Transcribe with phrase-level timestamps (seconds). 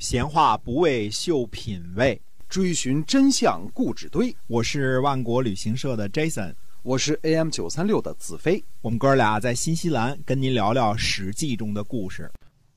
[0.00, 2.18] 闲话不为秀品味，
[2.48, 4.34] 追寻真相故纸堆。
[4.46, 8.64] 我是万国旅行社的 Jason，我是 AM 九三六的子飞。
[8.80, 12.32] 我们哥俩在新西兰跟您聊聊《史记》中的故事。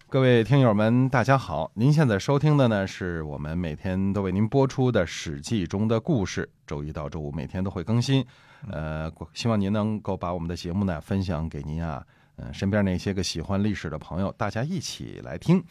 [0.09, 1.71] 各位听友们，大家好！
[1.73, 6.47] 您现在收听的呢，是我们每天都为您播出的《史记》中的故事。
[6.67, 8.23] 周一到周五每天都会更新。
[8.69, 12.05] 呃，希望您能够把我们的节目呢分享给您啊，
[12.35, 15.63] 嗯，身边那些个喜欢历史的朋友，大家一起来听。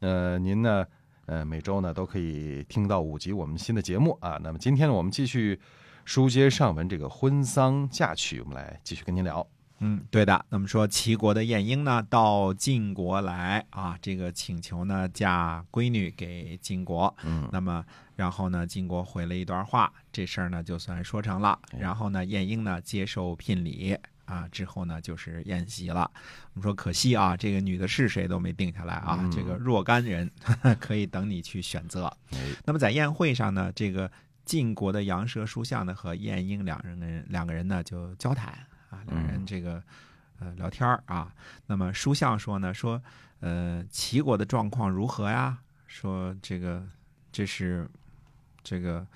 [0.00, 0.84] 呃，您呢？
[1.28, 4.40] 呃，每周呢都可以听到五集我们新的节目啊。
[4.42, 5.60] 那么今天呢，我们继续
[6.06, 9.46] 书接上文，这个婚丧嫁娶，我们来继续跟您聊。
[9.80, 10.42] 嗯，对的。
[10.48, 17.14] 那么说齐国的晏婴呢，到晋国来啊，这个请求呢嫁闺女给晋国。
[17.24, 17.84] 嗯，那么
[18.16, 21.58] 然后呢，晋国回了一段话，这事儿呢就算说成了。
[21.78, 23.94] 然后呢，晏婴呢接受聘礼。
[24.28, 26.10] 啊，之后呢就是宴席了。
[26.52, 29.26] 我们说可惜啊，这个女的是谁都没定下来啊。
[29.32, 30.30] 这个若干人
[30.78, 32.14] 可以等你去选择。
[32.66, 34.10] 那么在宴会上呢，这个
[34.44, 38.52] 晋国的杨舌书相呢和晏婴两人两个人呢就交谈
[38.90, 39.82] 啊，两人这个
[40.38, 41.32] 呃聊天啊。
[41.66, 43.02] 那么书相说呢说
[43.40, 45.58] 呃齐国的状况如何呀？
[45.86, 46.86] 说这个
[47.32, 47.88] 这是
[48.62, 49.06] 这个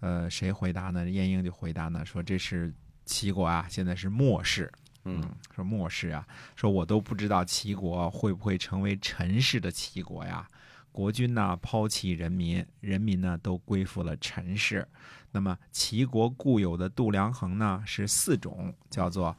[0.00, 1.08] 呃谁回答呢？
[1.08, 2.70] 晏婴就回答呢说这是。
[3.12, 4.72] 齐国啊，现在是末世。
[5.04, 5.22] 嗯，
[5.54, 10.48] 说末世啊，说我都不知道齐国会不会成为陈氏的齐国呀？
[10.90, 14.88] 国君呢抛弃人民，人民呢都归附了陈氏。
[15.30, 19.36] 那么齐国固有的度量衡呢是四种，叫做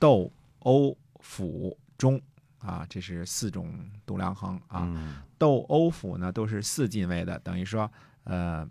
[0.00, 2.20] 斗、欧、辅、中
[2.58, 3.72] 啊，这是四种
[4.04, 5.24] 度量衡啊。
[5.38, 7.88] 斗、欧、辅呢都是四进位的，等于说
[8.24, 8.68] 呃。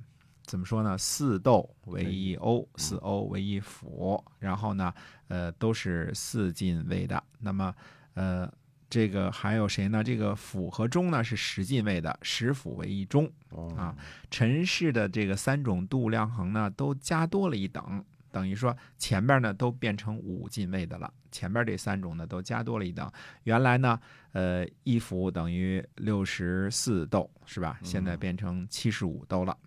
[0.52, 0.98] 怎么说呢？
[0.98, 4.94] 四斗为一欧，四欧为一辅，然后呢，
[5.30, 7.24] 呃，都是四进位的。
[7.40, 7.74] 那么，
[8.16, 8.52] 呃，
[8.90, 10.04] 这个还有谁呢？
[10.04, 13.32] 这个辅和中呢是十进位的，十府为一中
[13.78, 13.96] 啊。
[14.30, 21.10] 陈氏的这个三种度量衡呢，都加多了一等，等于说前边呢都变成五进位的了。
[21.32, 23.10] 前边这三种呢都加多了一等。
[23.44, 23.98] 原来呢，
[24.34, 27.80] 呃，一府等于六十四斗，是吧？
[27.84, 29.58] 现在变成七十五斗了。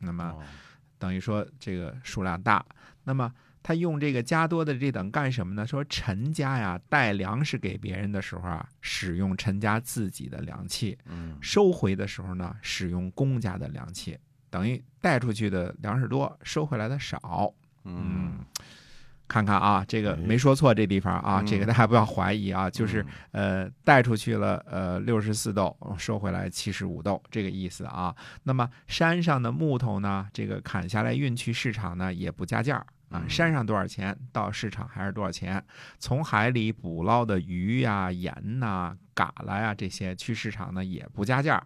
[0.00, 0.34] 那么，
[0.98, 2.64] 等于说这个数量大。
[3.04, 5.66] 那么他用这个加多的这等干什么呢？
[5.66, 10.96] 说陈家呀带粮食给别人的时候啊，使用陈家自己的粮器；
[11.40, 14.18] 收回的时候呢，使用公家的粮器。
[14.50, 17.52] 等于带出去的粮食多，收回来的少。
[17.84, 18.44] 嗯。
[19.30, 28.12] 看看啊，这个没说错，这地方啊，这个大家不要怀疑啊，就是呃带出去了呃六十四斗，收回来七十五斗，这个意思啊。
[28.42, 33.24] 那么山上的木头呢，这个砍下来运去市场呢，也不加价啊。
[33.28, 35.62] 山上多少钱，到市场还是多少钱。
[35.98, 38.96] 从海里捕捞的鱼呀、盐呐。
[39.12, 41.62] 嘎啦呀，这些去市场呢也不加价。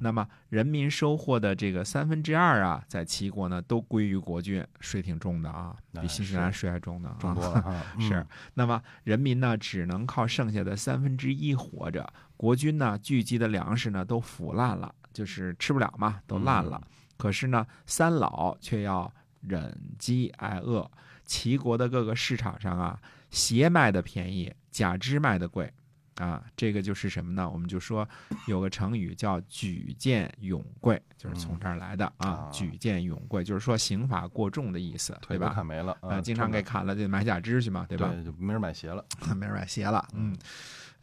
[0.00, 7.82] 那么人民收获的这个三分之二啊，在齐国呢都归于国君，税挺重的啊，比新西兰税还重呢，重多了。
[7.98, 16.78] 是，那么人民呢只能靠剩下的三分之一活着，国君呢聚集的粮食呢都腐烂了，就是吃不了嘛，都烂了。
[17.16, 19.10] 可是呢，三老却要
[19.40, 20.90] 忍饥挨饿。
[21.24, 22.98] 齐国的各个市场上啊，
[23.30, 25.72] 鞋卖的便宜，假肢卖的贵。
[26.16, 27.48] 啊，这个就是什么呢？
[27.48, 28.08] 我们就说
[28.48, 32.50] 有个成语叫“举荐勇贵”，就是从这儿来的啊。
[32.52, 35.52] 举荐勇贵就是说刑法过重的意思，对吧？
[35.54, 38.08] 砍没了啊，经常给砍了，就买假肢去嘛，对吧？
[38.08, 39.04] 对，就没人买鞋了，
[39.36, 40.36] 没人买鞋了，嗯。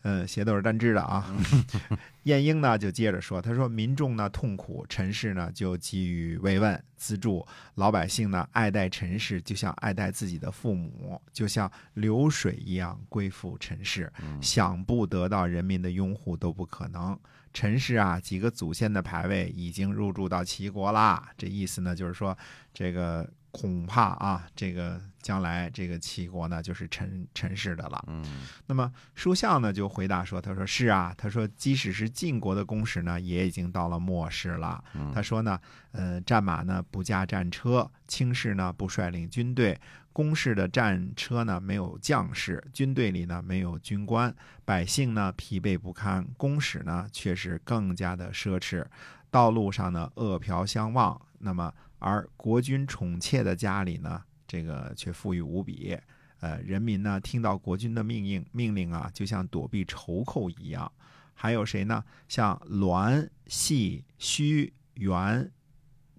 [0.08, 1.26] 嗯，鞋都是单只的啊。
[2.24, 7.44] 晏婴呢就接着说，他说民众呢痛苦，陈氏呢就给予慰问资助，
[7.74, 17.20] 老百姓呢爱戴陈氏，就像爱戴自己的父母，就像流水一样归附陈氏，想不得到人民的拥护都不可能。
[17.52, 22.38] 陈氏啊，几个祖先的牌位已经入住到齐国啦，这意思呢就是说
[22.72, 23.28] 这个。
[23.56, 28.04] 恐怕啊，这个将来这个齐国呢，就是陈陈氏的了。
[28.08, 28.24] 嗯，
[28.68, 34.84] 那么书相呢就回答说：“他说是啊，他说即使是晋国的公使呢，也已经到了末世了。
[35.14, 35.60] 他说呢，
[35.92, 39.80] 呃，战马呢不驾战车，轻士呢不率领军队，
[40.12, 48.86] 公事的战车呢没有将士，军队里呢没有军官，百姓呢疲惫不堪，公使呢却是更加的奢侈，
[49.32, 51.20] 道路上呢饿殍相望。
[51.40, 55.98] 那么。”而国君宠妾的家里呢，这个却富裕无比。
[56.42, 60.92] 呃，人民呢听到国君的命令命令啊，就像躲避仇寇一样。
[61.34, 62.04] 还有谁呢？
[62.28, 65.52] 像栾、系、须、元，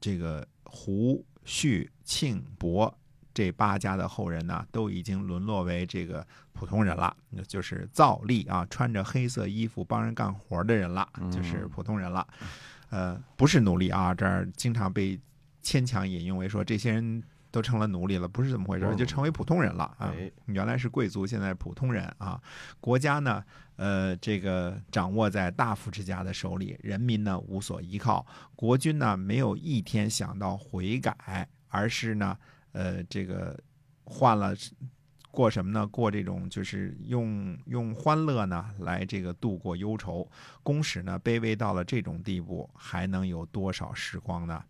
[0.00, 2.92] 这个胡、胥、庆、伯
[3.32, 7.14] 这八家的后人呢，都已经沦落为这个普通人了，
[7.46, 12.26] 就是造吏啊，穿着黑色衣服帮人干活的人了，就是普通人了。
[12.90, 15.18] 呃，不是奴隶啊，这儿经常被
[15.66, 17.20] 牵强引用为说这些人
[17.50, 20.14] 都成了奴隶了，不是这么回事，嗯就成为普通人了啊。
[20.16, 22.40] 哎，原来是贵族，现在是普通人啊。
[22.80, 23.42] 国家呢，
[23.74, 28.24] 呃，这个掌握在大夫之家的手里，人民呢无所依靠。
[28.54, 32.38] 国君呢没有一天想到悔改，而是呢，
[32.70, 33.58] 呃，这个
[34.04, 34.54] 换了
[35.32, 35.84] 过什么呢？
[35.84, 40.30] 过这种就是用用欢乐呢来这个度过忧愁。
[40.62, 44.62] 公使呢卑微到了这种地步，还能有多少时光呢？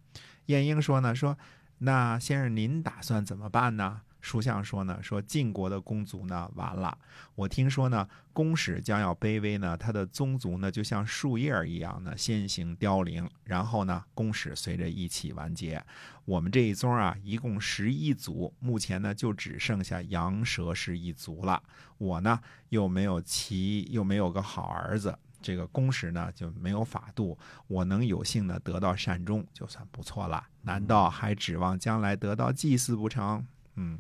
[0.46, 1.36] 晏婴说呢，说
[1.78, 4.00] 那先生您打算怎么办呢？
[4.20, 6.98] 书相说呢，说晋国的公族呢完了。
[7.36, 15.80] 我听说呢，公使将要卑微呢，他的宗族呢就像树叶一样呢，先行凋零，然后呢，公使随着一起完结。
[16.24, 21.62] 我们这一宗啊，一共十一族，目前呢就只剩下羊蛇氏一族了。
[21.98, 22.40] 我呢
[22.70, 25.16] 又没有其又没有个好儿子，
[25.46, 27.38] 这个公时呢就没有法度，
[27.68, 30.44] 我能有幸的得到善终，就算不错了。
[30.62, 33.46] 难道还指望将来得到祭祀不成？
[33.76, 33.96] 嗯，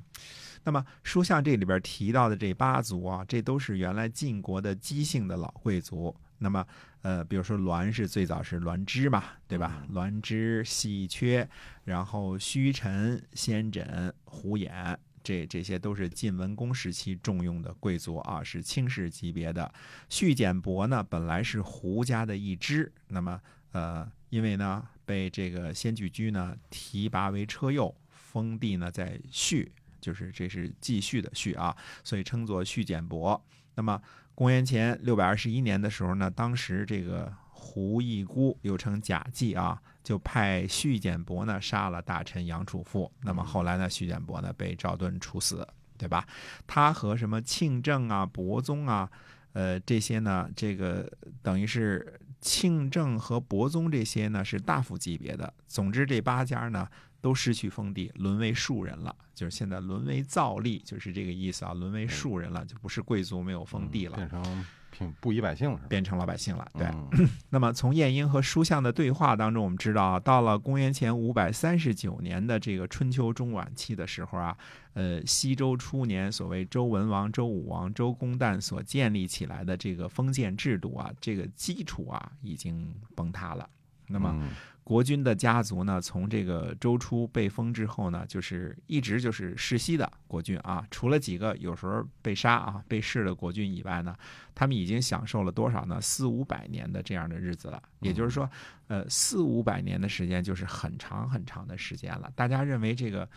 [0.64, 6.12] 那么书相这里边提到的这八族啊，这都是原来晋国的姬姓的老贵族。
[6.38, 6.66] 那么，
[7.02, 9.86] 呃，比如说栾是最早是栾枝嘛，对吧？
[9.90, 11.48] 栾枝、细缺，
[11.84, 19.74] 然后虚臣、先轸、胡衍，这这些都是晋文公时期重用的贵族啊，是卿士级别的。
[20.08, 23.40] 胥简伯呢，本来是胡家的一支，那么
[23.72, 29.68] 呃，因为呢被这个先居居呢提拔为车右，封地呢在胥，
[30.00, 33.44] 就是这是继续的续啊，所以称作胥简伯。
[33.74, 34.00] 那么
[34.32, 37.34] 公元前六百二十一年的时候呢，当时这个
[37.76, 43.12] 胡义孤又称贾季啊，就派徐简伯呢杀了大臣杨楚富。
[43.20, 45.68] 那么后来呢，徐简伯呢被赵盾处死，
[45.98, 46.26] 对吧？
[46.66, 49.10] 他和什么庆正啊、伯宗啊，
[49.52, 51.06] 呃，这些呢，这个
[51.42, 55.52] 等于是庆正和伯宗这些呢是大夫级别的。
[55.66, 56.88] 总之，这八家呢
[57.20, 64.16] 都失去封地，沦为庶人了，就是现在沦为造吏，就是这个意思啊，沦为庶人了，就不是贵族没有封地了。
[64.16, 64.64] 变成
[64.96, 65.82] 平不一百姓是吧？
[65.88, 66.86] 变成老百姓了，对。
[66.86, 74.56] 嗯 那么从晏婴和书相的对话当中，我们知道啊，到了公元前五百三十九年的这个春秋中晚期的时候啊，
[74.94, 83.68] 呃，西周初年所谓周文王、周武王、周公旦所建立起来的这个封建制度啊，这个基础啊已经崩塌了。
[84.08, 84.50] 那么嗯
[84.84, 94.16] 国君的家族呢，从这个周初被封之后呢，就是一直就是世袭的国君啊，除了几个有时候被杀啊、被弑的国君以外呢，
[94.54, 96.00] 他们已经享受了多少呢？
[96.00, 97.82] 四五百年的这样的日子了。
[97.98, 98.48] 也就是说，
[98.86, 102.30] 呃，四五百年的时间就是很长很长的时间了。
[102.36, 103.28] 大家认为这个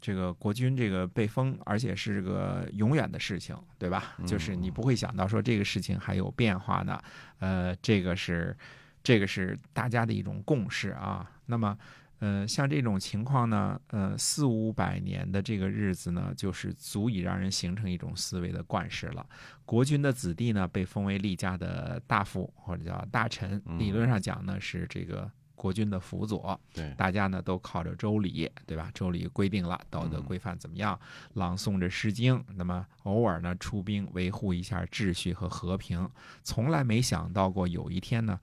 [0.00, 4.14] 这个国君这个被封，而且是个永远的事情，对吧？
[4.24, 6.96] 就是你不会想到说这个事情还有变化呢。
[7.40, 8.56] 呃，这个是。
[9.02, 11.30] 这个是大家的一种共识啊。
[11.46, 11.76] 那么，
[12.20, 19.26] 呃，像这种情况呢，呃，四五百年的这个日子呢，就是足以让人形成一种思维的惯式了。
[19.64, 26.60] 国君的子弟呢，被封为厉家的大夫或者叫大臣，理论上讲呢，是这个国君的辅佐。
[26.74, 28.90] 对，大家呢都靠着周礼，对吧？
[28.92, 30.98] 周礼规定了道德规范怎么样，
[31.34, 36.08] 朗诵着《诗经》，那么偶尔呢出兵维护一下秩序和和平。
[36.42, 38.38] 从来没想到过有一天呢。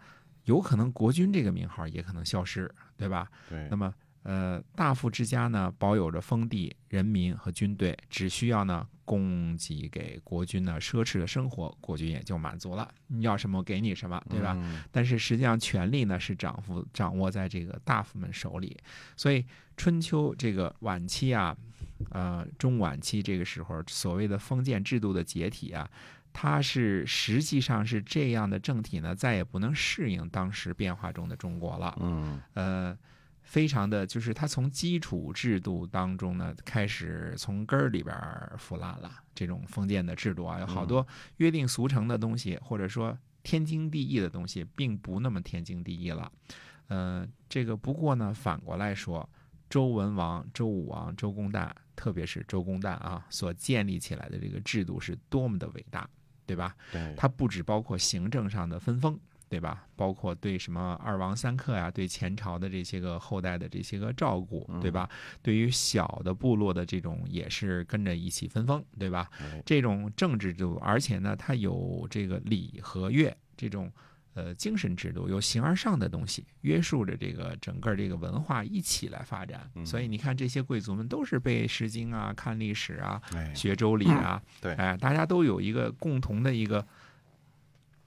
[0.48, 3.30] 有可能国君这个名号也可能消失，对吧？
[3.50, 3.94] 对那么，
[4.24, 12.90] 呃，大夫之家呢，保有着封地、人民和军队，只需要呢供给给国君呢奢侈的生活，国君也就满足了。
[13.08, 14.54] 你要什么，给你什么，对吧？
[14.58, 18.78] 嗯但是实际上，权力呢是掌握掌握在这个大夫们手里。
[19.18, 19.46] 所以，
[19.76, 21.56] 春秋这个晚期啊，
[22.12, 25.90] 呃，中晚期这个时候，所谓的封建制度的解体啊。
[26.40, 31.98] 它是实际上是这样的政体呢，再也不能适应当时变化中的中国了。
[32.00, 32.96] 嗯呃，
[33.42, 39.12] 非常的就是它从基础制度当中呢，开始从根儿里边儿腐烂了。
[39.34, 46.32] 这种封建的制度啊，有好多约定俗成的东西，或者说天经地义的东西，并不那么天经地义了。
[46.90, 49.28] 呃，这个不过呢，反过来说，
[49.68, 56.08] 周文王、周武王、周公旦，特别是周公旦啊，所建立起来的这个制度是多么的伟大。
[56.48, 56.76] 对吧？
[56.92, 59.86] 对，它不只包括行政上的分封，对吧？
[59.96, 65.08] 包括对什么二王三客呀、对前朝的这些个后代的这些个照顾，对吧？
[65.44, 69.30] 对于小的部落的这种也是跟着一起分封，对吧？
[69.40, 73.92] 哎这种政治制度，而且呢，它有这个礼和乐这种。
[74.38, 86.86] 呃，精神制度由形而上的东西约束着这个整个这个文化一起来发展，所以你看这些贵族们都是背《诗经》啊、看历史啊、哎学周礼啊，对哎，大家都有一个共同的一个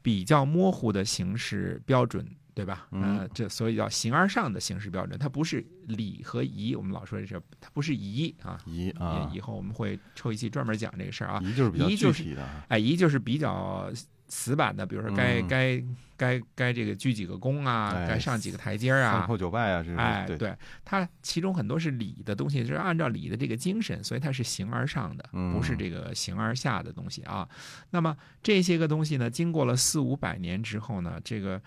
[0.02, 2.86] 比较模糊的形式标准，对对吧？
[2.90, 6.74] 嗯呃，这所以叫形而上的形式标准，它不是礼和仪。
[6.74, 8.60] 我们老说这是，它不是仪啊。
[8.66, 11.40] 仪啊，以后我们会抽一期专门讲这个事儿啊。
[11.42, 13.90] 仪就是比较具仪就是体的啊，哎，仪就是比较
[14.30, 15.82] 死板的，比如说该、嗯该
[16.16, 19.20] 该该这个鞠几个躬啊，哎该上几个台阶儿啊。
[19.20, 27.48] 三叩九拜啊，这是哎，对，对，它其中很多是礼的东西，就是按照礼的这个精神，所以它是形而上的，嗯不是这个形而下的东西啊。
[27.90, 31.60] 那么这些个东西呢，经过了四五百年之后呢，这个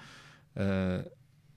[0.53, 1.03] 呃，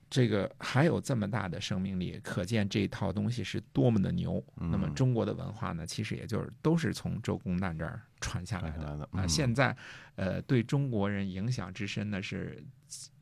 [0.09, 4.43] 这个还有这么大的生命力，可见这套东西是多么的牛。
[4.59, 9.09] 嗯那么中国的文化呢，其实也就是都是从周公旦这儿传下来的啊。
[9.13, 9.75] 嗯现在
[10.15, 12.63] 呃，对中国人影响之深呢，是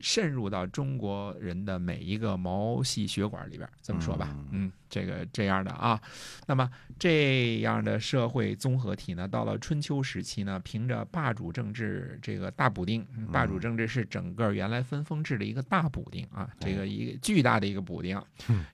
[0.00, 3.68] 渗入到中国人的每一个毛细血管里边。
[3.82, 6.00] 这么说吧，嗯嗯，这个这样的啊。
[6.46, 18.18] 那么这样的社会综合体呢，到了春秋时期呢，凭着霸主政治这个大补丁，嗯霸主政治是整个原来分封制的一个大补丁啊，这个一个巨大的一个补丁，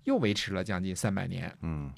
[0.05, 1.53] 又维持了将近三百年。
[1.63, 1.91] 嗯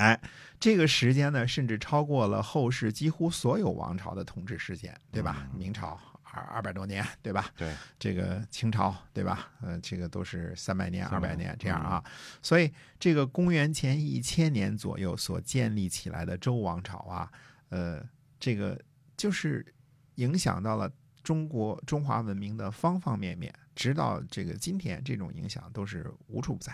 [0.00, 0.18] 哎，
[0.58, 5.46] 这个时间呢，甚至超过了后世几乎所有王朝的统治时间，对吧？
[5.54, 7.50] 明朝二二百多年，对吧？
[7.54, 9.50] 对，这个清朝，对吧？
[9.60, 12.02] 呃，这个都是三百年、二百年这样啊。
[12.40, 17.30] 所以，这个公元前一千年左右所建立起来的周王朝啊，
[17.68, 18.02] 呃，
[18.38, 18.80] 这个
[19.18, 19.74] 就是
[20.14, 20.90] 影响到了
[21.22, 26.72] 中国中华文明的方方面面，直到这个今天，这种影响都是无处不在，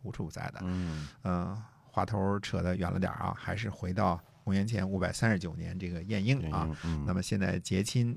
[0.00, 0.60] 无处不在的。
[0.62, 1.62] 嗯嗯，
[1.96, 8.14] 话头扯得远了点儿啊，还是回到公元前五百三十九年这个晏婴啊。，嗯，那么现在结亲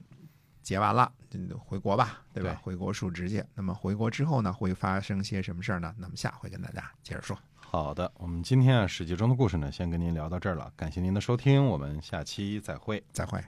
[0.61, 2.49] 结完了，就回国吧，对吧？
[2.49, 3.41] 对回国述职去。
[3.55, 5.95] 那么回国之后呢，会发生些什么事儿呢？
[5.97, 7.39] 那么下回跟大家接着说。
[7.55, 13.01] 好的，我们今天啊《史记》中的故事呢，先跟您聊到这儿了，感谢您的收听，我们下期再会。
[13.13, 13.41] 再会。